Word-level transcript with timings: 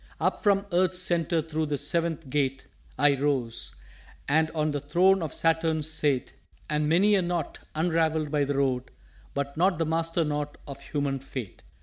"_Up 0.19 0.39
from 0.39 0.65
Earth's 0.73 0.97
Centre 0.97 1.43
thro' 1.43 1.65
the 1.65 1.77
Seventh 1.77 2.27
Gate 2.27 2.65
I 2.97 3.13
rose, 3.15 3.75
and 4.27 4.49
on 4.49 4.71
the 4.71 4.79
throne 4.79 5.21
of 5.21 5.31
Saturn 5.31 5.83
sate, 5.83 6.33
And 6.67 6.89
many 6.89 7.13
a 7.13 7.21
Knot 7.21 7.59
unravelled 7.75 8.31
by 8.31 8.45
the 8.45 8.55
Road 8.57 8.89
But 9.35 9.57
not 9.57 9.77
the 9.77 9.85
Master 9.85 10.23
knot 10.25 10.57
of 10.67 10.81
Human 10.81 11.19
fate. 11.19 11.61